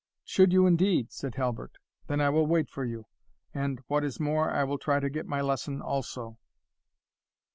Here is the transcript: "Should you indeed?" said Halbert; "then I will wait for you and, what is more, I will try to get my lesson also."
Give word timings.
"Should 0.23 0.51
you 0.51 0.65
indeed?" 0.65 1.11
said 1.11 1.35
Halbert; 1.35 1.73
"then 2.07 2.21
I 2.21 2.29
will 2.31 2.47
wait 2.47 2.71
for 2.71 2.83
you 2.83 3.05
and, 3.53 3.81
what 3.85 4.03
is 4.03 4.19
more, 4.19 4.49
I 4.49 4.63
will 4.63 4.79
try 4.79 4.99
to 4.99 5.11
get 5.11 5.27
my 5.27 5.41
lesson 5.41 5.79
also." 5.79 6.39